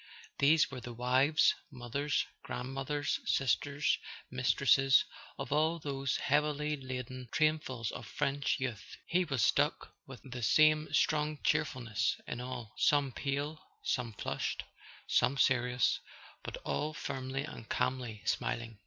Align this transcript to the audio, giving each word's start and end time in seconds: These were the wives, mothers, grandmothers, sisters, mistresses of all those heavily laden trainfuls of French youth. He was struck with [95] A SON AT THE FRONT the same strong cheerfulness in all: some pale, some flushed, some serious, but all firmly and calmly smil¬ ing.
These 0.39 0.71
were 0.71 0.81
the 0.81 0.95
wives, 0.95 1.53
mothers, 1.69 2.25
grandmothers, 2.41 3.19
sisters, 3.27 3.99
mistresses 4.31 5.05
of 5.37 5.51
all 5.51 5.77
those 5.77 6.17
heavily 6.17 6.75
laden 6.75 7.29
trainfuls 7.31 7.91
of 7.91 8.07
French 8.07 8.59
youth. 8.59 8.97
He 9.05 9.25
was 9.25 9.43
struck 9.43 9.93
with 10.07 10.25
[95] 10.25 10.25
A 10.25 10.25
SON 10.25 10.31
AT 10.31 10.31
THE 10.31 10.31
FRONT 10.31 10.33
the 10.33 10.49
same 10.49 10.93
strong 10.95 11.39
cheerfulness 11.43 12.21
in 12.25 12.41
all: 12.41 12.73
some 12.77 13.11
pale, 13.11 13.61
some 13.83 14.13
flushed, 14.13 14.63
some 15.05 15.37
serious, 15.37 15.99
but 16.41 16.57
all 16.65 16.95
firmly 16.95 17.43
and 17.43 17.69
calmly 17.69 18.23
smil¬ 18.25 18.59
ing. 18.59 18.79